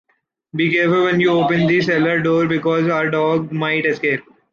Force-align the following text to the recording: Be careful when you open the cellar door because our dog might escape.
Be 0.55 0.73
careful 0.73 1.03
when 1.03 1.19
you 1.19 1.29
open 1.29 1.67
the 1.67 1.79
cellar 1.79 2.23
door 2.23 2.47
because 2.47 2.89
our 2.89 3.11
dog 3.11 3.51
might 3.51 3.85
escape. 3.85 4.23